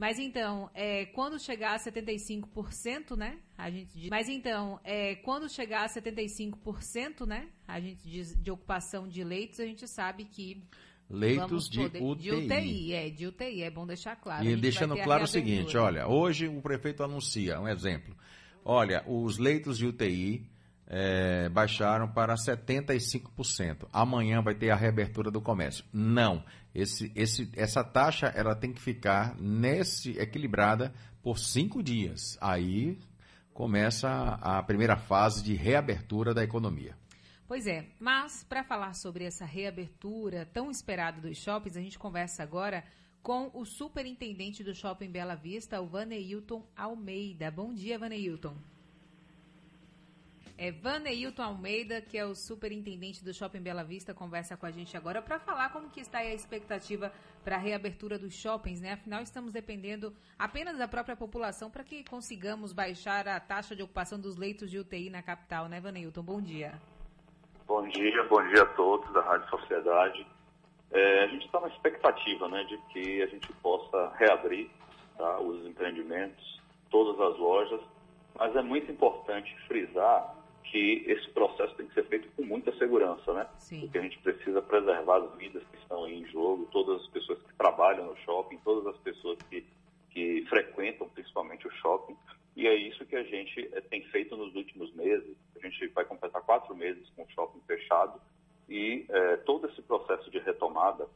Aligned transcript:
Mas 0.00 0.18
então, 0.18 0.70
é, 0.72 1.04
quando 1.04 1.38
chegar 1.38 1.74
a 1.74 1.78
75%, 1.78 3.14
né? 3.18 3.38
A 3.58 3.70
gente 3.70 3.92
diz, 3.98 4.08
mas 4.08 4.30
então, 4.30 4.80
é, 4.82 5.16
quando 5.16 5.46
chegar 5.46 5.84
a 5.84 5.88
75%, 5.88 7.26
né? 7.26 7.50
A 7.68 7.78
gente 7.78 8.08
diz 8.08 8.34
de 8.34 8.50
ocupação 8.50 9.06
de 9.06 9.22
leitos, 9.22 9.60
a 9.60 9.66
gente 9.66 9.86
sabe 9.86 10.24
que 10.24 10.64
leitos 11.10 11.68
de 11.68 11.80
UTI. 11.80 12.14
De 12.16 12.30
UTI, 12.32 12.94
é, 12.94 13.10
de 13.10 13.26
UTI, 13.26 13.62
é 13.62 13.70
bom 13.70 13.86
deixar 13.86 14.16
claro. 14.16 14.42
E 14.42 14.56
deixando 14.56 14.96
claro 14.96 15.24
o 15.24 15.28
seguinte, 15.28 15.76
olha, 15.76 16.08
hoje 16.08 16.48
o 16.48 16.62
prefeito 16.62 17.02
anuncia, 17.02 17.60
um 17.60 17.68
exemplo, 17.68 18.16
olha, 18.64 19.04
os 19.06 19.36
leitos 19.36 19.76
de 19.76 19.86
UTI 19.86 20.49
é, 20.92 21.48
baixaram 21.48 22.08
para 22.08 22.34
75%. 22.34 23.88
Amanhã 23.92 24.42
vai 24.42 24.56
ter 24.56 24.70
a 24.70 24.76
reabertura 24.76 25.30
do 25.30 25.40
comércio. 25.40 25.84
Não, 25.92 26.44
esse, 26.74 27.12
esse, 27.14 27.48
essa 27.54 27.84
taxa 27.84 28.26
ela 28.26 28.56
tem 28.56 28.72
que 28.72 28.80
ficar 28.80 29.36
nesse 29.40 30.18
equilibrada 30.18 30.92
por 31.22 31.38
cinco 31.38 31.80
dias. 31.80 32.36
Aí 32.40 32.98
começa 33.54 34.08
a 34.42 34.60
primeira 34.64 34.96
fase 34.96 35.44
de 35.44 35.54
reabertura 35.54 36.34
da 36.34 36.42
economia. 36.42 36.98
Pois 37.46 37.68
é, 37.68 37.86
mas 38.00 38.44
para 38.44 38.64
falar 38.64 38.94
sobre 38.94 39.24
essa 39.24 39.44
reabertura 39.44 40.44
tão 40.52 40.70
esperada 40.70 41.20
dos 41.20 41.38
shoppings, 41.38 41.76
a 41.76 41.80
gente 41.80 41.98
conversa 41.98 42.42
agora 42.42 42.84
com 43.22 43.50
o 43.54 43.64
superintendente 43.64 44.64
do 44.64 44.74
Shopping 44.74 45.10
Bela 45.10 45.34
Vista, 45.36 45.80
o 45.80 45.86
Vaneilton 45.86 46.66
Almeida. 46.76 47.50
Bom 47.50 47.72
dia, 47.74 47.98
Vaneilton. 47.98 48.56
É 50.62 50.70
Vaneilton 50.70 51.42
Almeida, 51.42 52.02
que 52.02 52.18
é 52.18 52.26
o 52.26 52.34
superintendente 52.34 53.24
do 53.24 53.32
Shopping 53.32 53.62
Bela 53.62 53.82
Vista, 53.82 54.12
conversa 54.12 54.58
com 54.58 54.66
a 54.66 54.70
gente 54.70 54.94
agora 54.94 55.22
para 55.22 55.38
falar 55.38 55.72
como 55.72 55.88
que 55.88 56.00
está 56.00 56.18
a 56.18 56.34
expectativa 56.34 57.10
para 57.42 57.56
a 57.56 57.58
reabertura 57.58 58.18
dos 58.18 58.34
shoppings, 58.34 58.78
né? 58.78 58.92
Afinal, 58.92 59.22
estamos 59.22 59.54
dependendo 59.54 60.12
apenas 60.38 60.76
da 60.76 60.86
própria 60.86 61.16
população 61.16 61.70
para 61.70 61.82
que 61.82 62.04
consigamos 62.04 62.74
baixar 62.74 63.26
a 63.26 63.40
taxa 63.40 63.74
de 63.74 63.82
ocupação 63.82 64.20
dos 64.20 64.36
leitos 64.36 64.70
de 64.70 64.78
UTI 64.78 65.08
na 65.08 65.22
capital, 65.22 65.66
né, 65.66 65.80
Vaneilton? 65.80 66.22
Bom 66.22 66.42
dia. 66.42 66.74
Bom 67.66 67.88
dia, 67.88 68.22
bom 68.24 68.46
dia 68.48 68.60
a 68.60 68.66
todos 68.66 69.10
da 69.14 69.22
Rádio 69.22 69.48
Sociedade. 69.48 70.26
É, 70.90 71.24
a 71.24 71.26
gente 71.28 71.46
está 71.46 71.58
na 71.58 71.68
expectativa 71.68 72.48
né, 72.50 72.64
de 72.64 72.76
que 72.92 73.22
a 73.22 73.26
gente 73.28 73.50
possa 73.62 74.12
reabrir 74.18 74.70
tá, 75.16 75.40
os 75.40 75.64
empreendimentos, 75.64 76.60
todas 76.90 77.18
as 77.18 77.38
lojas, 77.38 77.80
mas 78.34 78.54
é 78.54 78.60
muito 78.60 78.92
importante 78.92 79.56
frisar 79.66 80.38
que 80.64 81.04
esse 81.06 81.28
processo 81.30 81.74
tem 81.74 81.86
que 81.86 81.94
ser 81.94 82.04
feito 82.06 82.28
com 82.36 82.42
muita 82.42 82.72
segurança, 82.78 83.32
né? 83.32 83.48
Sim. 83.58 83.80
Porque 83.80 83.98
a 83.98 84.02
gente 84.02 84.18
precisa 84.18 84.62
preservar 84.62 85.16
as 85.16 85.34
vidas 85.36 85.62
que 85.64 85.76
estão 85.78 86.08
em 86.08 86.24
jogo, 86.26 86.68
todas 86.70 87.02
as 87.02 87.08
pessoas 87.08 87.42
que 87.42 87.54
trabalham 87.54 88.06
no 88.06 88.16
shopping, 88.18 88.58
todas 88.58 88.86
as 88.86 88.96
pessoas 89.00 89.38
que, 89.48 89.66
que 90.10 90.44
frequentam 90.48 91.08
principalmente 91.08 91.66
o 91.66 91.70
shopping. 91.72 92.16
E 92.56 92.66
é 92.66 92.74
isso 92.74 93.04
que 93.06 93.16
a 93.16 93.22
gente 93.22 93.68
é, 93.72 93.80
tem 93.80 94.02
feito 94.08 94.36
nos 94.36 94.54
últimos 94.54 94.92
meses. 94.94 95.36
A 95.56 95.60
gente 95.60 95.86
vai 95.88 96.04
completar 96.04 96.42
quatro 96.42 96.74
meses 96.74 97.08
com 97.10 97.22
o 97.22 97.30
shopping 97.30 97.60
fechado 97.66 98.20
e 98.68 99.06
é, 99.08 99.36
todo 99.38 99.66
esse 99.68 99.82
processo 99.82 100.30
de 100.30 100.38
retomada 100.38 101.08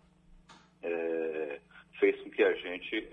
é, 0.83 1.61
fez 2.01 2.21
com 2.23 2.31
que 2.31 2.43
a 2.43 2.55
gente 2.55 3.09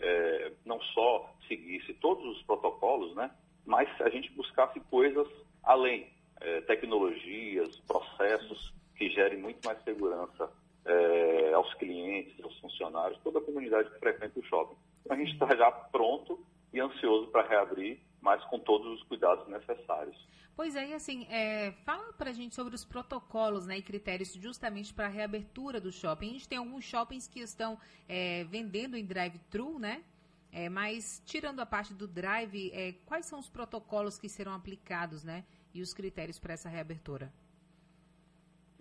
não 0.66 0.82
só 0.82 1.32
seguisse 1.48 1.94
todos 1.96 2.26
os 2.26 2.42
protocolos, 2.44 3.16
né, 3.16 3.30
mas 3.66 3.88
a 4.02 4.10
gente 4.10 4.32
buscasse 4.32 4.80
coisas 4.90 5.28
além, 5.64 6.10
tecnologias, 6.68 7.76
processos 7.88 8.74
que 8.96 9.10
gerem 9.10 9.40
muito 9.40 9.66
mais 9.66 9.82
segurança 9.84 10.50
aos 11.54 11.74
clientes, 11.76 12.44
aos 12.44 12.58
funcionários, 12.60 13.20
toda 13.24 13.40
a 13.40 13.42
comunidade 13.42 13.90
que 13.92 14.00
frequenta 14.00 14.40
o 14.40 14.44
shopping. 14.44 14.76
Então, 15.02 15.16
a 15.16 15.20
gente 15.20 15.34
está 15.34 15.56
já 15.56 15.72
pronto 15.72 16.44
e 16.74 16.80
ansioso 16.80 17.28
para 17.28 17.48
reabrir 17.48 18.00
mas 18.22 18.44
com 18.46 18.60
todos 18.60 18.88
os 18.94 19.04
cuidados 19.08 19.48
necessários. 19.48 20.16
Pois 20.56 20.76
é, 20.76 20.90
e 20.90 20.94
assim, 20.94 21.26
é, 21.30 21.72
fala 21.84 22.14
a 22.20 22.32
gente 22.32 22.54
sobre 22.54 22.76
os 22.76 22.86
protocolos 22.86 23.66
né, 23.66 23.80
e 23.80 23.82
critérios 23.82 24.34
justamente 24.34 24.94
para 24.94 25.08
a 25.08 25.10
reabertura 25.10 25.82
do 25.82 25.92
shopping. 25.92 26.30
A 26.30 26.34
gente 26.34 26.48
tem 26.48 26.60
alguns 26.60 26.86
shoppings 26.86 27.28
que 27.28 27.40
estão 27.40 27.80
é, 28.08 28.44
vendendo 28.44 28.96
em 28.96 29.04
drive-thru, 29.04 29.80
né? 29.80 30.04
É, 30.52 30.70
mas 30.70 31.24
tirando 31.26 31.62
a 31.62 31.66
parte 31.66 31.94
do 31.94 32.06
drive, 32.08 32.72
é, 32.74 32.94
quais 33.06 33.26
são 33.26 33.40
os 33.40 33.50
protocolos 33.50 34.20
que 34.20 34.30
serão 34.30 34.54
aplicados, 34.54 35.24
né? 35.24 35.46
E 35.74 35.82
os 35.82 35.94
critérios 35.94 36.40
para 36.40 36.54
essa 36.54 36.70
reabertura? 36.70 37.32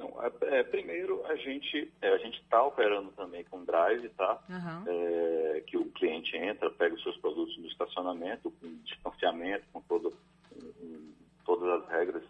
Não, 0.01 0.15
é, 0.23 0.63
primeiro, 0.63 1.25
a 1.27 1.37
gente 1.37 1.93
é, 2.01 2.09
a 2.09 2.17
gente 2.17 2.41
está 2.41 2.63
operando 2.63 3.13
também 3.13 3.45
com 3.45 3.63
drive, 3.65 4.09
tá? 4.11 4.43
Uhum. 4.49 4.85
É, 4.89 5.61
que 5.67 5.77
o 5.77 5.91
cliente 5.93 6.35
entra, 6.37 6.71
pega 6.71 6.95
os 6.95 7.03
seus 7.03 7.19
produtos 7.19 7.57
no 7.59 7.67
estacionamento, 7.67 8.51
com 8.51 8.75
distanciamento, 8.83 9.67
com 9.71 9.83
todo, 9.83 10.11
com 10.49 11.13
todas 11.45 11.83
as 11.83 11.91
regras 11.91 12.25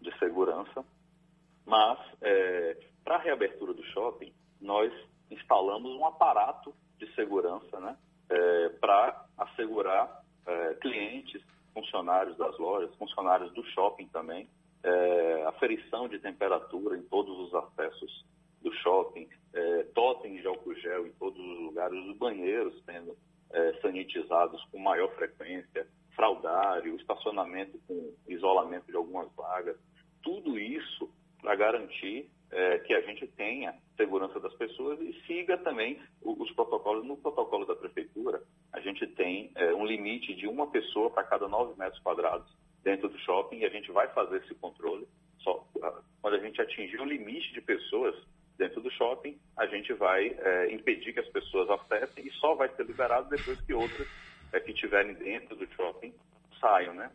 de 0.00 0.16
segurança. 0.20 0.84
Mas, 1.64 1.98
é, 2.22 2.76
para 3.02 3.16
a 3.16 3.20
reabertura 3.20 3.74
do 3.74 3.82
shopping, 3.86 4.32
nós 4.60 4.92
instalamos 5.28 5.90
um 5.90 6.06
aparato 6.06 6.72
de 6.96 7.12
segurança, 7.16 7.80
né? 7.80 7.96
É, 8.30 8.68
para 8.80 9.26
assegurar 9.36 10.15
funcionários 11.96 12.36
das 12.36 12.58
lojas, 12.58 12.94
funcionários 12.96 13.52
do 13.54 13.64
shopping 13.70 14.06
também, 14.08 14.48
é, 14.82 15.44
aferição 15.46 16.08
de 16.08 16.18
temperatura 16.18 16.96
em 16.96 17.02
todos 17.02 17.38
os 17.38 17.54
acessos 17.54 18.24
do 18.62 18.72
shopping, 18.74 19.26
é, 19.54 19.82
totem 19.94 20.36
de 20.36 20.46
álcool 20.46 20.74
gel 20.74 21.06
em 21.06 21.12
todos 21.12 21.38
os 21.38 21.60
lugares, 21.60 21.98
os 22.06 22.16
banheiros 22.18 22.74
sendo 22.84 23.16
é, 23.50 23.72
sanitizados 23.80 24.62
com 24.70 24.78
maior 24.78 25.10
frequência, 25.14 25.86
fraudário, 26.14 26.96
estacionamento 26.96 27.78
com 27.86 28.12
isolamento 28.28 28.86
de 28.86 28.96
algumas 28.96 29.32
vagas, 29.34 29.76
tudo 30.22 30.58
isso 30.58 31.10
para 31.40 31.54
garantir 31.54 32.30
é, 32.50 32.78
que 32.78 32.94
a 32.94 33.00
gente 33.02 33.26
tenha 33.28 33.74
segurança 33.96 34.38
das 34.40 34.52
pessoas 34.54 35.00
e 35.00 35.12
siga 35.26 35.56
também 35.58 35.98
os 36.22 36.50
protocolos. 36.52 37.04
No 37.04 37.16
protocolo 37.16 37.66
da 37.66 37.74
prefeitura, 37.74 38.42
a 38.76 38.80
gente 38.80 39.06
tem 39.06 39.50
é, 39.54 39.74
um 39.74 39.86
limite 39.86 40.34
de 40.34 40.46
uma 40.46 40.66
pessoa 40.66 41.08
para 41.10 41.24
cada 41.24 41.48
nove 41.48 41.74
metros 41.78 41.98
quadrados 42.02 42.46
dentro 42.84 43.08
do 43.08 43.18
shopping 43.20 43.60
e 43.60 43.64
a 43.64 43.70
gente 43.70 43.90
vai 43.90 44.06
fazer 44.08 44.36
esse 44.36 44.54
controle. 44.56 45.08
Só 45.38 45.66
ah, 45.82 46.02
quando 46.20 46.34
a 46.34 46.40
gente 46.40 46.60
atingir 46.60 47.00
o 47.00 47.04
limite 47.06 47.54
de 47.54 47.62
pessoas 47.62 48.14
dentro 48.58 48.82
do 48.82 48.90
shopping, 48.90 49.38
a 49.56 49.66
gente 49.66 49.94
vai 49.94 50.28
é, 50.28 50.74
impedir 50.74 51.14
que 51.14 51.20
as 51.20 51.28
pessoas 51.28 51.70
acessem 51.70 52.26
e 52.26 52.30
só 52.32 52.54
vai 52.54 52.68
ser 52.76 52.84
liberado 52.84 53.30
depois 53.30 53.58
que 53.62 53.72
outras 53.72 54.06
é, 54.52 54.60
que 54.60 54.72
estiverem 54.72 55.14
dentro 55.14 55.56
do 55.56 55.66
shopping 55.72 56.12
saiam, 56.60 56.92
né? 56.94 57.10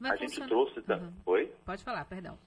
Vai 0.00 0.12
a 0.12 0.16
gente 0.16 0.40
trouxe 0.46 0.80
uhum. 0.80 1.12
Oi? 1.26 1.52
Pode 1.64 1.84
falar, 1.84 2.06
perdão. 2.06 2.38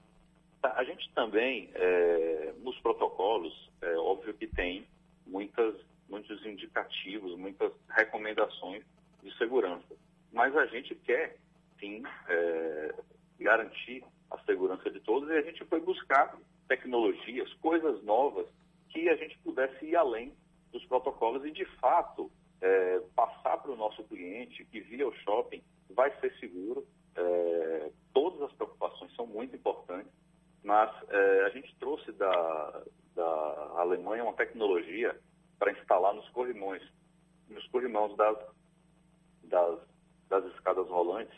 Tá, 0.60 0.74
a 0.76 0.84
gente 0.84 1.08
também, 1.14 1.70
é, 1.76 2.54
nos 2.64 2.80
protocolos, 2.80 3.54
é 3.82 3.96
óbvio 3.96 4.34
que 4.34 4.48
tem 4.48 4.88
muitas, 5.26 5.76
muitos 6.10 6.46
indicativos, 6.46 7.38
muitas 7.38 7.72
recomendações 7.90 8.84
de 9.24 9.36
segurança. 9.38 9.96
Mas 10.32 10.56
a 10.56 10.66
gente 10.66 10.96
quer 10.96 11.38
sim 11.80 12.04
é, 12.28 12.96
garantir 13.40 14.04
a 14.30 14.38
segurança 14.40 14.90
de 14.90 15.00
todos 15.00 15.30
e 15.30 15.34
a 15.34 15.42
gente 15.42 15.64
foi 15.66 15.80
buscar 15.80 16.38
tecnologias, 16.68 17.52
coisas 17.56 18.04
novas 18.04 18.48
que 18.90 19.10
a 19.10 19.16
gente 19.16 19.38
pudesse 19.40 19.86
ir 19.86 19.96
além 19.96 20.34
dos 20.72 20.84
protocolos 20.86 21.44
e 21.46 21.52
de 21.52 21.66
fato 21.80 22.32
é, 22.62 23.02
passar 23.16 23.58
para 23.58 23.72
o 23.72 23.76
nosso 23.76 24.04
cliente 24.04 24.66
que 24.66 24.80
via 24.82 25.08
o 25.08 25.14
shopping 25.14 25.62
vai 25.90 26.12
ser 26.20 26.34
seguro. 26.40 26.86
É, 27.16 27.92
todas 28.14 28.42
as 28.44 28.54
preocupações 28.54 29.14
são 29.16 29.26
muito 29.26 29.56
importantes, 29.56 30.12
mas 30.64 30.92
é, 31.10 31.46
a 31.46 31.50
gente 31.50 31.76
trouxe 31.78 32.12
da, 32.12 32.84
da 33.16 33.72
Alemanha 33.78 34.24
uma 34.24 34.34
tecnologia 34.34 35.20
para 35.60 35.72
instalar 35.74 36.14
nos 36.14 36.28
corrimões, 36.30 36.82
nos 37.50 37.68
corrimões 37.68 38.16
das, 38.16 38.38
das, 39.44 39.80
das 40.30 40.46
escadas 40.54 40.88
rolantes, 40.88 41.38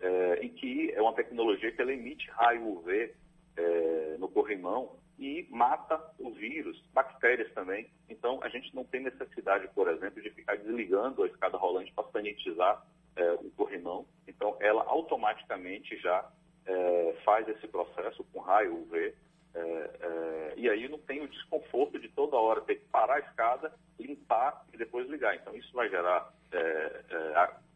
é, 0.00 0.44
e 0.44 0.48
que 0.50 0.92
é 0.92 1.00
uma 1.00 1.14
tecnologia 1.14 1.72
que 1.72 1.80
ela 1.80 1.92
emite 1.92 2.30
raio 2.30 2.68
UV 2.68 3.14
é, 3.56 4.16
no 4.18 4.28
corrimão 4.28 4.96
e 5.18 5.46
mata 5.50 6.00
o 6.18 6.32
vírus, 6.32 6.82
bactérias 6.92 7.52
também. 7.52 7.88
Então, 8.08 8.40
a 8.42 8.48
gente 8.48 8.74
não 8.74 8.84
tem 8.84 9.02
necessidade, 9.02 9.68
por 9.74 9.88
exemplo, 9.88 10.20
de 10.20 10.30
ficar 10.30 10.56
desligando 10.56 11.22
a 11.22 11.26
escada 11.26 11.56
rolante 11.56 11.92
para 11.92 12.08
sanitizar 12.10 12.84
é, 13.14 13.32
o 13.34 13.50
corrimão. 13.56 14.06
Então, 14.26 14.56
ela 14.60 14.82
automaticamente 14.84 15.96
já 15.98 16.28
é, 16.66 17.16
faz 17.24 17.48
esse 17.48 17.68
processo 17.68 18.24
com 18.32 18.40
raio 18.40 18.82
UV. 18.82 19.14
É, 19.54 19.60
é, 19.60 20.54
e 20.56 20.68
aí 20.68 20.88
não 20.88 20.98
tem 20.98 21.22
o 21.22 21.28
desconforto 21.28 21.98
de 21.98 22.08
toda 22.08 22.36
hora 22.36 22.60
ter 22.62 22.76
que 22.76 22.88
parar 22.88 23.16
a 23.16 23.20
escada, 23.20 23.72
limpar 23.98 24.64
e 24.72 24.76
depois 24.76 25.08
ligar. 25.08 25.34
Então, 25.36 25.54
isso 25.54 25.72
vai 25.72 25.88
gerar 25.88 26.32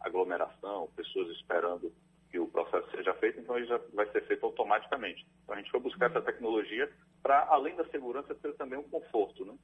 aglomeração, 0.01 0.89
pessoas 0.97 1.29
esperando 1.37 1.93
que 2.31 2.39
o 2.39 2.47
processo 2.49 2.91
seja 2.91 3.15
feito, 3.15 3.41
então 3.41 3.57
ele 3.57 3.67
já 3.67 3.81
vai 3.95 4.07
ser 4.11 4.23
feito 4.27 4.45
automaticamente. 4.45 5.27
Então 5.43 5.55
a 5.55 5.59
gente 5.59 5.71
foi 5.71 5.81
buscar 5.81 6.11
essa 6.11 6.21
tecnologia 6.21 6.91
para, 7.23 7.47
além 7.49 7.75
da 7.77 7.85
segurança, 7.87 8.35
ter 8.35 8.53
também 8.55 8.79
um 8.79 8.89
conforto, 8.89 9.45
né? 9.45 9.55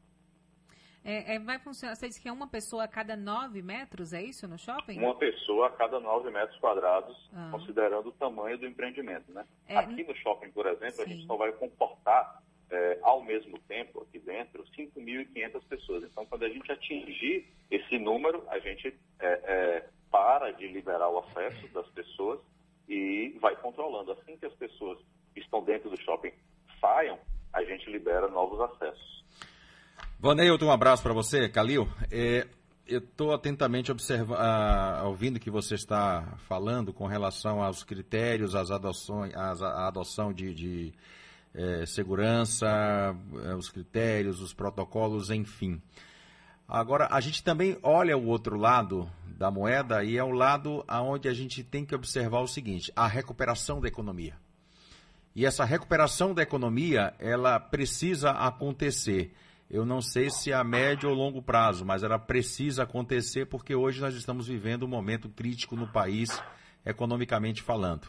É, 1.04 1.34
é, 1.34 1.38
vai 1.38 1.58
funcionar, 1.58 1.96
você 1.96 2.08
disse 2.08 2.20
que 2.20 2.28
é 2.28 2.32
uma 2.32 2.46
pessoa 2.46 2.84
a 2.84 2.88
cada 2.88 3.16
nove 3.16 3.60
metros, 3.60 4.12
é 4.12 4.22
isso 4.22 4.46
no 4.46 4.56
shopping? 4.56 4.98
Uma 4.98 5.16
pessoa 5.16 5.66
a 5.66 5.70
cada 5.70 5.98
nove 5.98 6.30
metros 6.30 6.56
quadrados, 6.58 7.16
ah. 7.34 7.48
considerando 7.50 8.10
o 8.10 8.12
tamanho 8.12 8.56
do 8.56 8.66
empreendimento, 8.66 9.32
né? 9.32 9.44
É, 9.66 9.76
aqui 9.76 10.04
no 10.04 10.14
shopping, 10.14 10.50
por 10.52 10.66
exemplo, 10.66 10.96
sim. 10.96 11.02
a 11.02 11.06
gente 11.06 11.26
só 11.26 11.36
vai 11.36 11.50
comportar 11.52 12.40
é, 12.70 12.98
ao 13.02 13.22
mesmo 13.22 13.58
tempo, 13.68 14.02
aqui 14.02 14.18
dentro, 14.18 14.64
5.500 14.78 15.62
pessoas. 15.68 16.04
Então, 16.04 16.24
quando 16.24 16.44
a 16.44 16.48
gente 16.48 16.70
atingir 16.70 17.46
esse 17.70 17.98
número, 17.98 18.44
a 18.48 18.58
gente 18.60 18.96
é, 19.18 19.26
é, 19.26 19.88
para 20.10 20.52
de 20.52 20.68
liberar 20.68 21.08
o 21.08 21.18
acesso 21.18 21.68
das 21.68 21.88
pessoas 21.88 22.40
e 22.88 23.36
vai 23.40 23.54
controlando. 23.56 24.12
Assim 24.12 24.36
que 24.36 24.46
as 24.46 24.54
pessoas 24.54 24.98
que 25.34 25.40
estão 25.40 25.62
dentro 25.62 25.90
do 25.90 26.00
shopping 26.00 26.32
saiam, 26.80 27.18
a 27.52 27.62
gente 27.64 27.90
libera 27.90 28.28
novos 28.28 28.60
acessos. 28.60 29.24
Vaneilton, 30.22 30.66
um 30.66 30.70
abraço 30.70 31.02
para 31.02 31.12
você, 31.12 31.48
Calil. 31.48 31.88
É, 32.08 32.46
eu 32.86 33.00
estou 33.00 33.34
atentamente 33.34 33.90
observa, 33.90 34.36
ah, 34.36 35.02
ouvindo 35.08 35.36
o 35.36 35.40
que 35.40 35.50
você 35.50 35.74
está 35.74 36.38
falando 36.46 36.92
com 36.92 37.08
relação 37.08 37.60
aos 37.60 37.82
critérios, 37.82 38.54
às 38.54 38.70
adoções, 38.70 39.34
às, 39.34 39.60
a 39.60 39.88
adoção 39.88 40.32
de, 40.32 40.54
de 40.54 40.94
é, 41.52 41.84
segurança, 41.86 42.68
é, 43.44 43.54
os 43.56 43.68
critérios, 43.68 44.40
os 44.40 44.54
protocolos, 44.54 45.28
enfim. 45.28 45.82
Agora, 46.68 47.08
a 47.10 47.20
gente 47.20 47.42
também 47.42 47.76
olha 47.82 48.16
o 48.16 48.28
outro 48.28 48.56
lado 48.56 49.10
da 49.26 49.50
moeda 49.50 50.04
e 50.04 50.16
é 50.16 50.22
o 50.22 50.30
lado 50.30 50.84
aonde 50.86 51.26
a 51.26 51.34
gente 51.34 51.64
tem 51.64 51.84
que 51.84 51.96
observar 51.96 52.42
o 52.42 52.46
seguinte: 52.46 52.92
a 52.94 53.08
recuperação 53.08 53.80
da 53.80 53.88
economia. 53.88 54.36
E 55.34 55.44
essa 55.44 55.64
recuperação 55.64 56.32
da 56.32 56.42
economia, 56.42 57.12
ela 57.18 57.58
precisa 57.58 58.30
acontecer 58.30 59.34
eu 59.72 59.86
não 59.86 60.02
sei 60.02 60.28
se 60.28 60.52
a 60.52 60.62
médio 60.62 61.08
ou 61.08 61.14
longo 61.14 61.40
prazo, 61.40 61.82
mas 61.82 62.02
ela 62.02 62.18
precisa 62.18 62.82
acontecer 62.82 63.46
porque 63.46 63.74
hoje 63.74 64.02
nós 64.02 64.14
estamos 64.14 64.46
vivendo 64.46 64.82
um 64.82 64.88
momento 64.88 65.30
crítico 65.30 65.74
no 65.74 65.88
país, 65.88 66.28
economicamente 66.84 67.62
falando. 67.62 68.06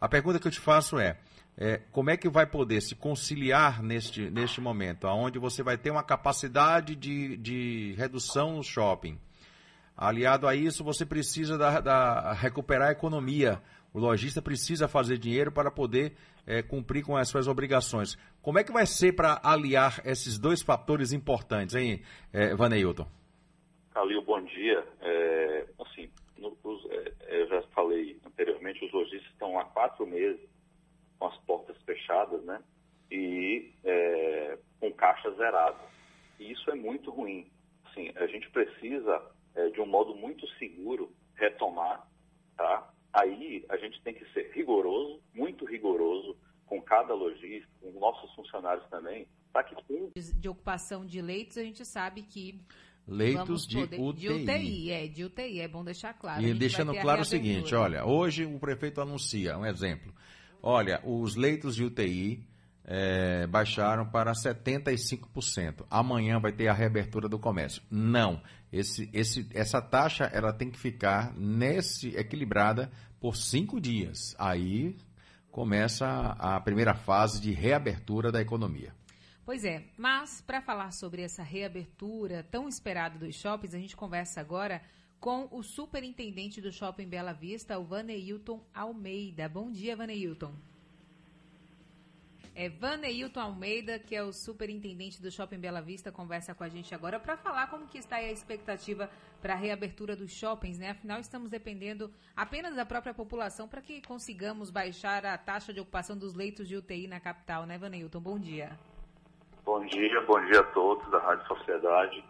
A 0.00 0.08
pergunta 0.08 0.38
que 0.38 0.48
eu 0.48 0.50
te 0.50 0.58
faço 0.58 0.98
é, 0.98 1.18
é 1.54 1.82
como 1.92 2.08
é 2.08 2.16
que 2.16 2.30
vai 2.30 2.46
poder 2.46 2.80
se 2.80 2.94
conciliar 2.94 3.82
neste, 3.82 4.30
neste 4.30 4.58
momento, 4.58 5.06
onde 5.06 5.38
você 5.38 5.62
vai 5.62 5.76
ter 5.76 5.90
uma 5.90 6.02
capacidade 6.02 6.96
de, 6.96 7.36
de 7.36 7.94
redução 7.98 8.56
no 8.56 8.62
shopping? 8.62 9.18
Aliado 9.94 10.48
a 10.48 10.56
isso, 10.56 10.82
você 10.82 11.04
precisa 11.04 11.58
da, 11.58 11.78
da 11.78 12.32
recuperar 12.32 12.88
a 12.88 12.92
economia. 12.92 13.60
O 13.94 13.98
lojista 13.98 14.40
precisa 14.40 14.88
fazer 14.88 15.18
dinheiro 15.18 15.52
para 15.52 15.70
poder 15.70 16.16
é, 16.46 16.62
cumprir 16.62 17.04
com 17.04 17.16
as 17.16 17.28
suas 17.28 17.46
obrigações. 17.46 18.16
Como 18.40 18.58
é 18.58 18.64
que 18.64 18.72
vai 18.72 18.86
ser 18.86 19.12
para 19.12 19.40
aliar 19.44 20.00
esses 20.06 20.38
dois 20.38 20.62
fatores 20.62 21.12
importantes, 21.12 21.74
hein, 21.74 22.02
é, 22.32 22.54
Vaneilton? 22.54 23.06
Calil, 23.92 24.22
bom 24.22 24.40
dia. 24.42 24.82
É, 25.02 25.66
assim, 25.80 26.10
no, 26.38 26.56
os, 26.64 26.90
é, 26.90 27.12
eu 27.42 27.48
já 27.48 27.62
falei 27.74 28.18
anteriormente, 28.24 28.82
os 28.84 28.92
lojistas 28.92 29.30
estão 29.30 29.58
há 29.58 29.64
quatro 29.66 30.06
meses 30.06 30.40
com 31.18 31.26
as 31.26 31.36
portas 31.40 31.76
fechadas, 31.82 32.42
né? 32.44 32.60
E 33.10 33.74
é, 33.84 34.58
com 34.80 34.90
caixa 34.94 35.30
zerada. 35.32 35.78
E 36.40 36.50
isso 36.50 36.70
é 36.70 36.74
muito 36.74 37.10
ruim. 37.10 37.46
Assim, 37.84 38.10
a 38.16 38.26
gente 38.26 38.48
precisa, 38.50 39.22
de 39.74 39.80
um 39.82 39.86
modo 39.86 40.14
muito 40.14 40.48
seguro, 40.56 41.12
retomar, 41.36 42.08
tá? 42.56 42.91
Aí 43.12 43.64
a 43.68 43.76
gente 43.76 44.00
tem 44.02 44.14
que 44.14 44.24
ser 44.32 44.50
rigoroso, 44.54 45.20
muito 45.34 45.64
rigoroso, 45.64 46.36
com 46.66 46.80
cada 46.80 47.14
lojista, 47.14 47.68
com 47.80 47.98
nossos 48.00 48.34
funcionários 48.34 48.88
também, 48.88 49.26
para 49.52 49.64
que 49.64 49.74
de 50.14 50.48
ocupação 50.48 51.04
de 51.04 51.20
leitos, 51.20 51.58
a 51.58 51.62
gente 51.62 51.84
sabe 51.84 52.22
que 52.22 52.64
leitos 53.06 53.66
de 53.66 53.80
poder, 53.80 54.00
UTI. 54.00 54.20
De 54.20 54.28
UTI, 54.30 54.90
é, 54.90 55.06
de 55.06 55.24
UTI, 55.24 55.60
é 55.60 55.68
bom 55.68 55.84
deixar 55.84 56.14
claro. 56.14 56.42
E 56.42 56.54
deixando 56.54 56.94
claro 56.94 57.22
o 57.22 57.24
seguinte, 57.24 57.74
olha, 57.74 58.06
hoje 58.06 58.46
o 58.46 58.58
prefeito 58.58 59.00
anuncia, 59.00 59.58
um 59.58 59.66
exemplo, 59.66 60.14
olha, 60.62 61.00
os 61.04 61.36
leitos 61.36 61.76
de 61.76 61.84
UTI 61.84 62.42
é, 62.94 63.46
baixaram 63.46 64.04
para 64.04 64.32
75%. 64.32 65.86
Amanhã 65.88 66.38
vai 66.38 66.52
ter 66.52 66.68
a 66.68 66.74
reabertura 66.74 67.26
do 67.26 67.38
comércio. 67.38 67.82
Não, 67.90 68.42
esse, 68.70 69.08
esse, 69.14 69.48
essa 69.54 69.80
taxa 69.80 70.24
ela 70.24 70.52
tem 70.52 70.70
que 70.70 70.78
ficar 70.78 71.34
nesse 71.34 72.08
equilibrada 72.14 72.92
por 73.18 73.34
cinco 73.34 73.80
dias. 73.80 74.36
Aí 74.38 74.98
começa 75.50 76.06
a 76.38 76.60
primeira 76.60 76.92
fase 76.94 77.40
de 77.40 77.50
reabertura 77.52 78.30
da 78.30 78.42
economia. 78.42 78.94
Pois 79.42 79.64
é, 79.64 79.84
mas 79.96 80.42
para 80.42 80.60
falar 80.60 80.92
sobre 80.92 81.22
essa 81.22 81.42
reabertura 81.42 82.42
tão 82.50 82.68
esperada 82.68 83.18
dos 83.18 83.34
shoppings, 83.34 83.74
a 83.74 83.78
gente 83.78 83.96
conversa 83.96 84.38
agora 84.38 84.82
com 85.18 85.48
o 85.50 85.62
superintendente 85.62 86.60
do 86.60 86.70
Shopping 86.70 87.08
Bela 87.08 87.32
Vista, 87.32 87.78
o 87.78 87.84
Vaneilton 87.84 88.62
Almeida. 88.74 89.48
Bom 89.48 89.70
dia, 89.70 89.96
Vaneilton. 89.96 90.71
É 92.54 92.68
Vaneilton 92.68 93.40
Almeida, 93.40 93.98
que 93.98 94.14
é 94.14 94.22
o 94.22 94.30
superintendente 94.30 95.22
do 95.22 95.30
Shopping 95.30 95.58
Bela 95.58 95.80
Vista, 95.80 96.12
conversa 96.12 96.54
com 96.54 96.62
a 96.62 96.68
gente 96.68 96.94
agora 96.94 97.18
para 97.18 97.34
falar 97.34 97.68
como 97.68 97.86
que 97.86 97.96
está 97.96 98.16
a 98.16 98.30
expectativa 98.30 99.08
para 99.40 99.54
a 99.54 99.56
reabertura 99.56 100.14
dos 100.14 100.30
shoppings, 100.30 100.78
né? 100.78 100.90
Afinal, 100.90 101.18
estamos 101.18 101.48
dependendo 101.48 102.12
apenas 102.36 102.76
da 102.76 102.84
própria 102.84 103.14
população 103.14 103.66
para 103.66 103.80
que 103.80 104.02
consigamos 104.02 104.70
baixar 104.70 105.24
a 105.24 105.38
taxa 105.38 105.72
de 105.72 105.80
ocupação 105.80 106.16
dos 106.16 106.34
leitos 106.34 106.68
de 106.68 106.76
UTI 106.76 107.06
na 107.06 107.18
capital, 107.18 107.64
né, 107.64 107.78
Vaneilton? 107.78 108.20
Bom 108.20 108.38
dia. 108.38 108.78
Bom 109.64 109.82
dia, 109.86 110.20
bom 110.20 110.44
dia 110.44 110.60
a 110.60 110.64
todos 110.64 111.10
da 111.10 111.20
Rádio 111.20 111.46
Sociedade. 111.46 112.22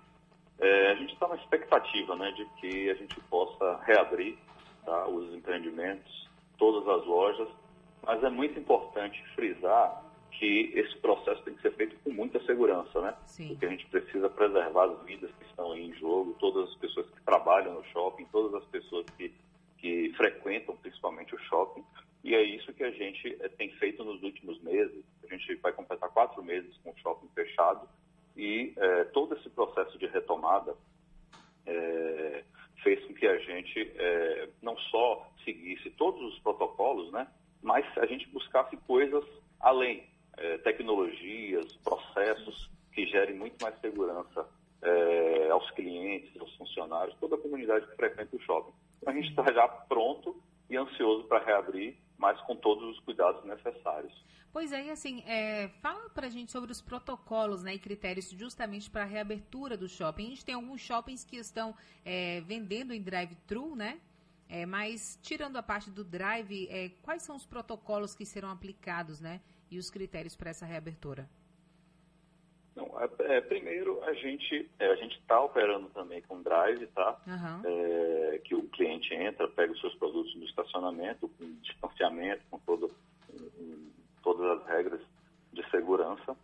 É, 0.61 0.93
a 0.93 0.95
gente 0.95 1.15
está 1.15 1.27
na 1.27 1.35
expectativa, 1.35 2.15
né, 2.15 2.31
de 2.31 2.45
que 2.61 2.91
a 2.91 2.95
gente 2.95 3.19
possa 3.23 3.81
reabrir 3.85 4.39
tá, 4.85 5.09
os 5.09 5.35
empreendimentos, 5.35 6.31
todas 6.57 6.87
as 6.87 7.05
lojas, 7.09 7.49
mas 8.07 8.23
é 8.23 8.31
muito 8.31 8.57
importante 8.57 9.21
frisar 9.35 10.12
que 10.33 10.73
esse 10.75 10.97
processo 10.99 11.43
tem 11.43 11.55
que 11.55 11.63
ser 11.63 11.73
feito 11.75 11.97
com 12.03 12.11
muita 12.11 12.43
segurança, 12.45 13.01
né? 13.01 13.15
Sim. 13.27 13.49
Porque 13.49 13.67
a 13.67 13.69
gente 13.71 13.87
precisa 13.87 14.29
preservar 14.29 14.85
as 14.85 15.03
vidas 15.05 15.31
que 15.39 15.45
estão 15.45 15.77
em 15.77 15.93
jogo, 15.95 16.35
todas 16.41 16.69
as 16.71 16.75
pessoas 16.77 17.09
que 17.11 17.21
trabalham 17.23 17.75
no 17.75 17.85
shopping, 17.85 18.25
todas 18.33 18.55
as 18.55 18.65
pessoas 18.71 19.07
que, 19.17 19.33
que 19.79 20.13
frequentam 20.17 20.77
principalmente 20.77 21.35
o 21.35 21.39
shopping. 21.39 21.85
E 22.25 22.35
é 22.35 22.43
isso 22.43 22.73
que 22.73 22.85
a 22.85 22.91
gente 22.91 23.37
é, 23.41 23.49
tem 23.49 23.71
feito 23.73 24.03
nos 24.05 24.23
últimos 24.23 24.61
meses. 24.63 25.05
A 25.23 25.27
gente 25.27 25.55
vai 25.57 25.73
completar 25.73 26.09
quatro 26.11 26.43
meses 26.43 26.77
com 26.79 26.91
o 26.91 26.99
shopping 26.99 27.29
fechado 27.35 27.89
e 28.37 28.73
é, 28.77 29.05
todo 29.05 29.37
esse 29.37 29.51
processo 29.51 29.99
de 29.99 30.07
retomada 30.07 30.75
é, 31.67 32.45
fez 32.83 33.05
com 33.05 33.15
que 33.15 33.27
a 33.27 33.39
gente 33.39 33.93
não 34.61 34.77
só 34.77 35.31
seguisse 35.45 35.91
todos 35.91 36.21
os 36.33 36.39
protocolos, 36.41 37.13
né? 37.13 37.29
Mas 37.63 37.87
a 37.97 38.07
gente 38.07 38.29
buscasse 38.31 38.77
coisas 38.79 39.25
além 39.61 40.12
é, 40.37 40.59
tecnologias, 40.59 41.73
processos 41.77 42.71
que 42.93 43.07
gerem 43.07 43.37
muito 43.37 43.63
mais 43.63 43.79
segurança 43.81 44.47
é, 44.83 45.51
aos 45.51 45.71
clientes, 45.73 46.39
aos 46.41 46.55
funcionários, 46.57 47.17
toda 47.19 47.37
a 47.37 47.39
comunidade 47.39 47.87
que 47.87 47.97
frequenta 47.97 48.37
o 48.37 48.41
shopping. 48.41 48.73
Então, 49.01 49.13
a 49.13 49.17
gente 49.17 49.31
está 49.31 49.53
já 49.53 49.69
pronto 49.69 50.43
e 50.69 50.77
ansioso 50.77 51.25
para 51.25 51.45
reabrir, 51.45 51.97
mas 52.19 52.41
com 52.43 52.57
todos 52.57 52.85
os 52.97 53.01
cuidados 53.01 53.45
necessários. 53.45 54.13
Pois 54.53 54.71
é, 54.71 54.91
assim, 54.91 55.23
é, 55.27 55.69
fala 55.81 56.11
a 56.15 56.29
gente 56.29 56.53
sobre 56.53 56.71
os 56.71 56.83
protocolos 56.83 57.63
né, 57.63 57.75
e 57.75 57.79
critérios 57.79 58.29
justamente 58.31 58.91
para 58.91 59.03
a 59.03 59.07
reabertura 59.07 59.79
do 59.79 59.89
shopping. 59.89 60.27
A 60.27 60.29
gente 60.29 60.45
tem 60.45 60.55
alguns 60.55 60.81
shoppings 60.83 61.25
que 61.25 61.37
estão 61.37 61.75
é, 62.05 62.43
vendendo 62.43 62.93
em 62.93 63.01
drive-thru, 63.01 63.75
né? 63.75 63.99
É, 64.49 64.67
mas 64.67 65.19
tirando 65.23 65.57
a 65.57 65.63
parte 65.63 65.91
do 65.91 66.05
drive, 66.05 66.69
é, 66.71 66.91
quais 67.01 67.23
são 67.23 67.35
os 67.35 67.47
protocolos 67.47 68.15
que 68.15 68.27
serão 68.27 68.51
aplicados, 68.51 69.19
né? 69.21 69.41
E 69.73 69.79
os 69.79 69.91
critérios 69.91 70.37
para 70.37 70.51
essa 70.51 70.67
reabertura? 70.67 71.27
Não, 72.77 72.91
é, 73.01 73.41
primeiro, 73.41 74.03
a 74.05 74.13
gente 74.13 74.71
é, 74.79 74.87
a 74.87 74.97
gente 74.97 75.19
está 75.19 75.41
operando 75.41 75.89
também 75.91 76.21
com 76.23 76.43
drive, 76.43 76.87
tá? 76.89 77.19
Uhum. 77.27 77.63
É, 77.65 78.39
que 78.45 78.55
o 78.55 78.69
cliente 78.69 79.15
entra, 79.15 79.49
pega 79.49 79.73
os 79.73 79.81
seus 79.81 79.95
produtos 79.97 80.35
no 80.37 80.45
estacionamento, 80.45 81.29
com 81.29 81.55
distanciamento, 81.63 82.43
com 82.51 82.59
todo, 82.61 82.95
todas 84.23 84.61
as 84.61 84.67
regras 84.69 85.01
de 85.53 85.69
segurança. 85.71 86.37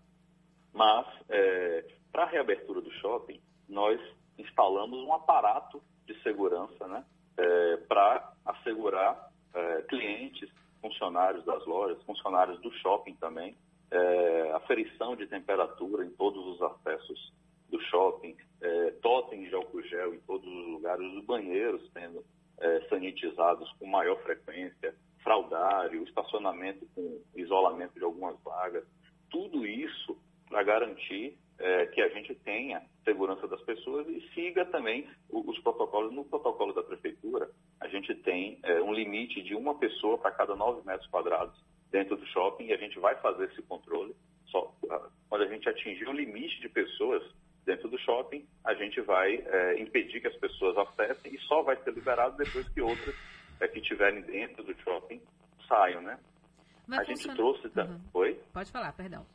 Mas, 0.72 1.06
é, 1.28 1.84
para 2.12 2.24
a 2.24 2.28
reabertura 2.28 2.80
do 2.80 2.90
shopping, 2.92 3.40
nós 3.68 4.00
instalamos 4.38 4.98
um 5.00 5.12
aparato 5.12 5.82
de 6.06 6.14
segurança, 6.22 6.86
né? 6.88 7.04
É, 7.36 7.76
para 7.88 8.32
assegurar 8.44 9.30
é, 9.54 9.82
clientes 9.82 10.50
funcionários 10.80 11.44
das 11.44 11.64
lojas, 11.66 12.02
funcionários 12.04 12.60
do 12.60 12.70
shopping 12.72 13.14
também, 13.14 13.56
é, 13.90 14.52
aferição 14.54 15.16
de 15.16 15.26
temperatura 15.26 16.04
em 16.04 16.10
todos 16.10 16.44
os 16.46 16.62
acessos 16.62 17.32
do 17.70 17.80
shopping, 17.82 18.36
é, 18.60 18.90
de 19.48 19.54
álcool 19.54 19.82
gel 19.82 20.14
em 20.14 20.20
todos 20.20 20.46
os 20.46 20.66
lugares, 20.68 21.04
os 21.14 21.24
banheiros 21.24 21.82
sendo 21.92 22.24
é, 22.58 22.80
sanitizados 22.88 23.70
com 23.78 23.86
maior 23.86 24.20
frequência, 24.22 24.94
fraudário, 25.22 26.04
estacionamento 26.04 26.86
com 26.94 27.20
isolamento 27.36 27.94
de 27.94 28.04
algumas 28.04 28.38
vagas, 28.42 28.84
tudo 29.30 29.66
isso 29.66 30.16
para 30.48 30.62
garantir 30.62 31.36
é, 31.58 31.86
que 31.86 32.00
a 32.00 32.08
gente 32.08 32.34
tenha 32.36 32.82
segurança 33.04 33.46
das 33.48 33.60
pessoas 33.62 34.06
e 34.08 34.20
siga 34.34 34.64
também 34.66 35.08
os 35.28 35.58
protocolos. 35.60 36.12
No 36.12 36.24
protocolo 36.24 36.72
da 36.72 36.82
prefeitura, 36.82 37.50
a 37.80 37.88
gente 37.88 38.14
tem 38.16 38.58
é, 38.62 38.80
um 38.80 38.92
limite 38.92 39.42
de 39.42 39.54
uma 39.54 39.74
pessoa 39.74 40.18
para 40.18 40.30
cada 40.30 40.54
9 40.54 40.86
metros 40.86 41.08
quadrados 41.10 41.58
dentro 41.90 42.16
do 42.16 42.26
shopping 42.26 42.66
e 42.66 42.72
a 42.72 42.76
gente 42.76 42.98
vai 42.98 43.16
fazer 43.16 43.46
esse 43.46 43.62
controle. 43.62 44.14
Só 44.46 44.72
quando 45.28 45.42
a 45.42 45.48
gente 45.48 45.68
atingir 45.68 46.08
o 46.08 46.12
limite 46.12 46.60
de 46.60 46.68
pessoas 46.68 47.22
dentro 47.64 47.88
do 47.88 47.98
shopping, 47.98 48.46
a 48.64 48.72
gente 48.74 49.00
vai 49.02 49.36
é, 49.36 49.80
impedir 49.80 50.20
que 50.20 50.28
as 50.28 50.36
pessoas 50.36 50.76
acessem 50.78 51.34
e 51.34 51.38
só 51.40 51.62
vai 51.62 51.76
ser 51.82 51.92
liberado 51.92 52.36
depois 52.36 52.66
que 52.70 52.80
outras 52.80 53.14
é, 53.60 53.68
que 53.68 53.80
estiverem 53.80 54.22
dentro 54.22 54.62
do 54.64 54.74
shopping 54.80 55.20
saiam, 55.66 56.00
né? 56.00 56.18
Vai 56.86 57.00
a 57.00 57.04
gente 57.04 57.28
trouxe... 57.34 57.66
Uhum. 57.66 58.00
Oi? 58.14 58.40
Pode 58.54 58.72
falar, 58.72 58.92
perdão. 58.92 59.26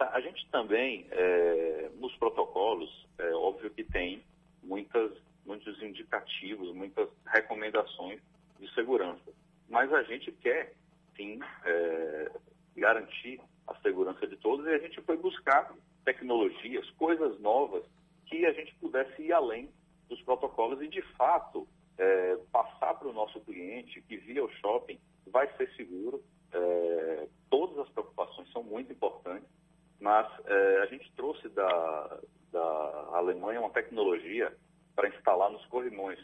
Tá, 0.00 0.12
a 0.14 0.20
gente 0.22 0.48
também, 0.48 1.06
é, 1.10 1.90
nos 1.96 2.16
protocolos, 2.16 3.06
é 3.18 3.34
óbvio 3.34 3.68
que 3.68 3.84
tem 3.84 4.24
muitas, 4.62 5.12
muitos 5.44 5.82
indicativos, 5.82 6.74
muitas 6.74 7.06
recomendações 7.26 8.18
de 8.58 8.72
segurança. 8.72 9.30
Mas 9.68 9.92
a 9.92 10.02
gente 10.04 10.32
quer, 10.32 10.72
sim, 11.14 11.38
é, 11.66 12.32
garantir 12.78 13.42
a 13.66 13.74
segurança 13.82 14.26
de 14.26 14.38
todos 14.38 14.64
e 14.64 14.70
a 14.70 14.78
gente 14.78 15.02
foi 15.02 15.18
buscar 15.18 15.70
tecnologias, 16.02 16.88
coisas 16.92 17.38
novas 17.38 17.84
que 18.24 18.46
a 18.46 18.54
gente 18.54 18.74
pudesse 18.76 19.20
ir 19.20 19.34
além 19.34 19.68
dos 20.08 20.22
protocolos 20.22 20.80
e, 20.80 20.88
de 20.88 21.02
fato, 21.18 21.68
é, 21.98 22.38
passar 22.50 22.94
para 22.94 23.08
o 23.08 23.12
nosso 23.12 23.38
cliente 23.42 24.00
que 24.00 24.16
via 24.16 24.42
o 24.42 24.50
shopping 24.50 24.98
vai 25.26 25.46
ser 25.58 25.70
seguro. 25.76 26.24
É, 26.54 27.28
todas 27.50 27.78
as 27.80 27.88
preocupações 27.90 28.50
são 28.50 28.62
muito 28.62 28.90
importantes, 28.90 29.59
mas 30.00 30.26
é, 30.46 30.82
a 30.82 30.86
gente 30.86 31.12
trouxe 31.12 31.48
da, 31.50 32.20
da 32.50 33.08
Alemanha 33.12 33.60
uma 33.60 33.70
tecnologia 33.70 34.52
para 34.96 35.08
instalar 35.08 35.50
nos 35.50 35.64
corrimões, 35.66 36.18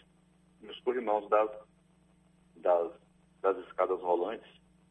nos 0.60 0.78
corrimãos 0.80 1.28
das, 1.28 1.50
das, 2.56 2.92
das 3.42 3.58
escadas 3.66 4.00
rolantes, 4.00 4.50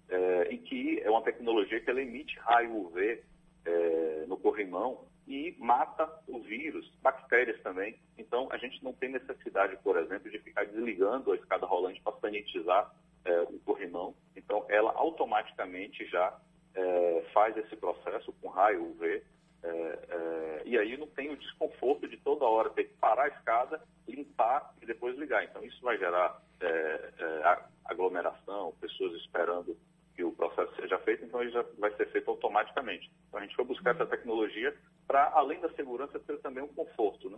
é, 0.09 0.53
em 0.53 0.57
que 0.57 1.01
é 1.01 1.09
uma 1.09 1.23
tecnologia 1.23 1.81
que 1.81 1.89
ela 1.89 2.01
emite 2.01 2.37
raio 2.39 2.75
UV 2.77 3.23
é, 3.65 4.25
no 4.27 4.37
corrimão 4.37 5.05
e 5.27 5.55
mata 5.57 6.07
o 6.27 6.39
vírus, 6.39 6.87
bactérias 7.01 7.59
também. 7.63 7.99
Então, 8.17 8.47
a 8.51 8.57
gente 8.57 8.83
não 8.83 8.93
tem 8.93 9.09
necessidade, 9.09 9.75
por 9.83 9.97
exemplo, 9.97 10.29
de 10.29 10.39
ficar 10.39 10.65
desligando 10.65 11.31
a 11.31 11.35
escada 11.35 11.65
rolante 11.65 11.99
para 12.01 12.17
sanitizar 12.19 12.93
é, 13.25 13.41
o 13.41 13.59
corrimão. 13.65 14.15
Então, 14.35 14.63
ela 14.69 14.91
automaticamente 14.91 16.05
já 16.05 16.39
é, 16.75 17.25
faz 17.33 17.55
esse 17.57 17.75
processo 17.75 18.33
com 18.41 18.49
raio 18.49 18.83
UV. 18.83 19.23
É, 19.63 19.69
é, 19.69 20.61
e 20.65 20.77
aí 20.77 20.95
não 20.97 21.07
tem 21.07 21.31
o 21.31 21.37
desconforto 21.37 22.07
de 22.07 22.17
toda 22.17 22.45
hora 22.45 22.69
ter 22.69 22.83
que 22.85 22.93
parar 22.95 23.23
a 23.23 23.27
escada, 23.29 23.81
limpar 24.07 24.73
e 24.81 24.85
depois 24.85 25.17
ligar. 25.17 25.43
Então, 25.43 25.63
isso 25.63 25.81
vai 25.81 25.97
gerar 25.97 26.39
é, 26.61 26.65
é, 27.19 27.59
aglomeração, 27.85 28.73
pessoas 28.79 29.13
esperando 29.21 29.75
que 30.15 30.23
o 30.23 30.31
processo 30.31 30.73
seja 30.75 30.97
feito, 30.99 31.25
então 31.25 31.41
ele 31.41 31.51
já 31.51 31.63
vai 31.77 31.91
ser 31.95 32.09
feito 32.11 32.29
automaticamente. 32.29 33.11
Então 33.27 33.39
a 33.39 33.43
gente 33.43 33.55
foi 33.55 33.65
buscar 33.65 33.93
essa 33.93 34.05
tecnologia 34.05 34.73
para, 35.05 35.29
além 35.33 35.59
da 35.59 35.69
segurança, 35.73 36.19
ter 36.19 36.39
também 36.39 36.63
um 36.63 36.73
conforto, 36.73 37.29
né? 37.29 37.37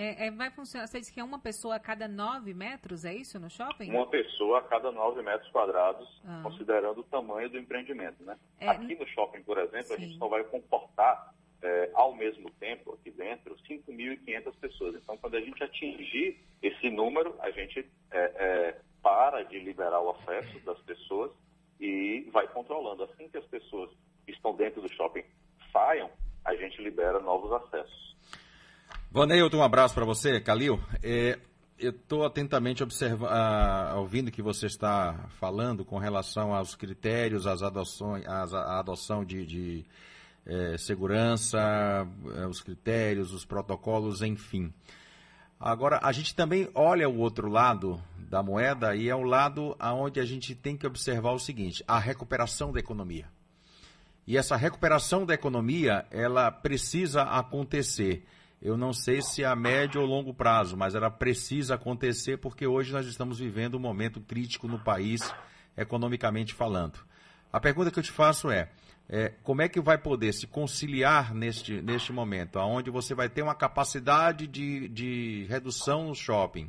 É, 0.00 0.26
é, 0.26 0.30
vai 0.30 0.48
funcionar, 0.48 0.86
você 0.86 1.00
disse 1.00 1.12
que 1.12 1.18
é 1.18 1.24
uma 1.24 1.40
pessoa 1.40 1.74
a 1.74 1.80
cada 1.80 2.06
nove 2.06 2.54
metros, 2.54 3.04
é 3.04 3.12
isso 3.12 3.36
no 3.40 3.50
shopping? 3.50 3.90
Uma 3.90 4.06
pessoa 4.06 4.60
a 4.60 4.62
cada 4.62 4.92
nove 4.92 5.20
metros 5.22 5.50
quadrados, 5.50 6.22
ah. 6.24 6.38
considerando 6.44 7.00
o 7.00 7.02
tamanho 7.02 7.50
do 7.50 7.58
empreendimento, 7.58 8.22
né? 8.22 8.38
É, 8.60 8.68
aqui 8.68 8.94
no 8.94 9.04
shopping, 9.08 9.42
por 9.42 9.58
exemplo, 9.58 9.88
sim. 9.88 9.94
a 9.94 9.98
gente 9.98 10.16
só 10.16 10.28
vai 10.28 10.44
comportar 10.44 11.34
é, 11.60 11.90
ao 11.94 12.14
mesmo 12.14 12.48
tempo, 12.60 12.94
aqui 12.94 13.10
dentro, 13.10 13.56
5.500 13.68 14.54
pessoas. 14.60 14.94
Então, 14.94 15.16
quando 15.16 15.34
a 15.34 15.40
gente 15.40 15.64
atingir 15.64 16.38
esse 16.62 16.88
número, 16.90 17.34
a 17.40 17.50
gente 17.50 17.84
é, 18.12 18.18
é, 18.20 18.80
para 19.02 19.42
de 19.42 19.58
liberar 19.58 20.00
o 20.00 20.10
acesso 20.10 20.60
das 20.60 20.78
pessoas 20.82 21.32
e 21.80 22.28
vai 22.32 22.46
controlando. 22.46 23.02
Assim 23.02 23.28
que 23.28 23.36
as 23.36 23.46
pessoas 23.46 23.90
que 24.24 24.30
estão 24.30 24.54
dentro 24.54 24.80
do 24.80 24.88
shopping 24.92 25.24
saiam, 25.72 26.08
a 26.44 26.54
gente 26.54 26.80
libera 26.80 27.18
novos 27.18 27.50
acessos. 27.50 28.16
Vaneilton, 29.18 29.56
um 29.56 29.64
abraço 29.64 29.94
para 29.94 30.04
você. 30.04 30.40
Calil, 30.40 30.80
é, 31.02 31.40
eu 31.76 31.90
estou 31.90 32.24
atentamente 32.24 32.84
observa, 32.84 33.92
ouvindo 33.96 34.30
que 34.30 34.40
você 34.40 34.66
está 34.66 35.26
falando 35.40 35.84
com 35.84 35.98
relação 35.98 36.54
aos 36.54 36.76
critérios, 36.76 37.44
às 37.44 37.60
adoções, 37.60 38.24
às, 38.28 38.54
a 38.54 38.78
adoção 38.78 39.24
de, 39.24 39.44
de 39.44 39.84
é, 40.46 40.78
segurança, 40.78 41.58
é, 42.36 42.46
os 42.46 42.60
critérios, 42.60 43.32
os 43.32 43.44
protocolos, 43.44 44.22
enfim. 44.22 44.72
Agora, 45.58 45.98
a 46.00 46.12
gente 46.12 46.32
também 46.32 46.70
olha 46.72 47.08
o 47.08 47.18
outro 47.18 47.48
lado 47.48 48.00
da 48.16 48.40
moeda 48.40 48.94
e 48.94 49.08
é 49.08 49.16
o 49.16 49.24
lado 49.24 49.74
aonde 49.80 50.20
a 50.20 50.24
gente 50.24 50.54
tem 50.54 50.76
que 50.76 50.86
observar 50.86 51.32
o 51.32 51.40
seguinte, 51.40 51.82
a 51.88 51.98
recuperação 51.98 52.70
da 52.70 52.78
economia. 52.78 53.26
E 54.24 54.36
essa 54.36 54.54
recuperação 54.54 55.26
da 55.26 55.34
economia, 55.34 56.06
ela 56.08 56.52
precisa 56.52 57.22
acontecer. 57.22 58.24
Eu 58.60 58.76
não 58.76 58.92
sei 58.92 59.22
se 59.22 59.44
a 59.44 59.54
médio 59.54 60.00
ou 60.00 60.06
longo 60.06 60.34
prazo, 60.34 60.76
mas 60.76 60.96
ela 60.96 61.10
precisa 61.10 61.76
acontecer 61.76 62.38
porque 62.38 62.66
hoje 62.66 62.92
nós 62.92 63.06
estamos 63.06 63.38
vivendo 63.38 63.76
um 63.76 63.80
momento 63.80 64.20
crítico 64.20 64.66
no 64.66 64.80
país, 64.80 65.32
economicamente 65.76 66.54
falando. 66.54 66.98
A 67.52 67.60
pergunta 67.60 67.90
que 67.90 67.98
eu 67.98 68.02
te 68.02 68.10
faço 68.10 68.50
é, 68.50 68.68
é, 69.08 69.32
como 69.44 69.62
é 69.62 69.68
que 69.68 69.80
vai 69.80 69.96
poder 69.96 70.32
se 70.32 70.46
conciliar 70.46 71.32
neste, 71.32 71.80
neste 71.80 72.12
momento, 72.12 72.58
onde 72.58 72.90
você 72.90 73.14
vai 73.14 73.28
ter 73.28 73.42
uma 73.42 73.54
capacidade 73.54 74.46
de, 74.48 74.88
de 74.88 75.46
redução 75.48 76.08
no 76.08 76.14
shopping? 76.14 76.68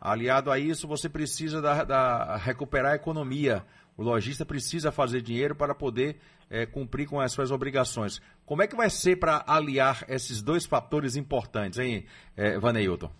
Aliado 0.00 0.50
a 0.50 0.58
isso, 0.58 0.88
você 0.88 1.08
precisa 1.08 1.60
da, 1.60 1.84
da 1.84 2.36
recuperar 2.36 2.92
a 2.92 2.96
economia. 2.96 3.62
O 4.00 4.02
lojista 4.02 4.46
precisa 4.46 4.90
fazer 4.90 5.20
dinheiro 5.20 5.54
para 5.54 5.74
poder 5.74 6.16
é, 6.48 6.64
cumprir 6.64 7.06
com 7.06 7.20
as 7.20 7.32
suas 7.32 7.50
obrigações. 7.50 8.18
Como 8.46 8.62
é 8.62 8.66
que 8.66 8.74
vai 8.74 8.88
ser 8.88 9.16
para 9.16 9.44
aliar 9.46 10.06
esses 10.08 10.40
dois 10.40 10.64
fatores 10.64 11.16
importantes, 11.16 11.78
hein, 11.78 12.06
é, 12.34 12.58
Vaneilton? 12.58 13.10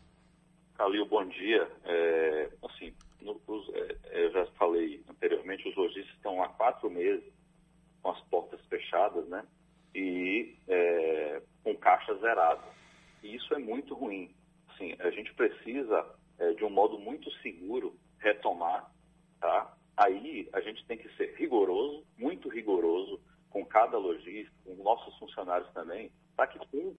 Calil, 0.78 1.04
bom 1.04 1.22
dia. 1.28 1.70
É, 1.84 2.48
assim, 2.64 2.94
no, 3.20 3.38
os, 3.46 3.68
é, 3.74 4.24
eu 4.24 4.32
já 4.32 4.46
falei 4.52 5.04
anteriormente, 5.06 5.68
os 5.68 5.76
lojistas 5.76 6.14
estão 6.14 6.42
há 6.42 6.48
quatro 6.48 6.88
meses 6.88 7.30
com 8.02 8.12
as 8.12 8.20
portas 8.30 8.58
fechadas, 8.64 9.28
né? 9.28 9.44
E 9.94 10.56
é, 10.66 11.42
com 11.62 11.76
caixa 11.76 12.14
zerada. 12.14 12.64
E 13.22 13.36
isso 13.36 13.52
é 13.52 13.58
muito 13.58 13.92
ruim. 13.92 14.34
Assim, 14.70 14.96
a 14.98 15.10
gente 15.10 15.34
precisa, 15.34 16.06
é, 16.38 16.54
de 16.54 16.64
um 16.64 16.70
modo 16.70 16.98
muito 16.98 17.30
seguro, 17.42 17.94
retomar, 18.18 18.90
tá? 19.38 19.76
Aí 20.00 20.48
a 20.54 20.62
gente 20.62 20.82
tem 20.86 20.96
que 20.96 21.14
ser 21.14 21.34
rigoroso, 21.36 22.06
muito 22.16 22.48
rigoroso, 22.48 23.20
com 23.50 23.66
cada 23.66 23.98
lojista, 23.98 24.50
com 24.64 24.82
nossos 24.82 25.14
funcionários 25.18 25.70
também, 25.74 26.10
para 26.34 26.46
que 26.46 26.58